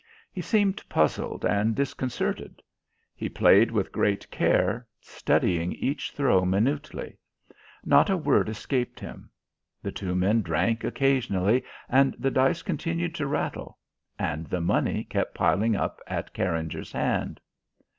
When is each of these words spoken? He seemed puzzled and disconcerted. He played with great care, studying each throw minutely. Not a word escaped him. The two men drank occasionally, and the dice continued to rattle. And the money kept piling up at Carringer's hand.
He 0.33 0.41
seemed 0.41 0.81
puzzled 0.89 1.45
and 1.45 1.75
disconcerted. 1.75 2.63
He 3.15 3.29
played 3.29 3.69
with 3.69 3.91
great 3.91 4.27
care, 4.31 4.87
studying 4.99 5.73
each 5.73 6.13
throw 6.13 6.43
minutely. 6.43 7.17
Not 7.85 8.09
a 8.09 8.17
word 8.17 8.49
escaped 8.49 8.99
him. 8.99 9.29
The 9.83 9.91
two 9.91 10.15
men 10.15 10.41
drank 10.41 10.83
occasionally, 10.83 11.63
and 11.87 12.15
the 12.17 12.31
dice 12.31 12.63
continued 12.63 13.13
to 13.13 13.27
rattle. 13.27 13.77
And 14.17 14.47
the 14.47 14.59
money 14.59 15.03
kept 15.03 15.35
piling 15.35 15.75
up 15.75 16.01
at 16.07 16.33
Carringer's 16.33 16.93
hand. 16.93 17.39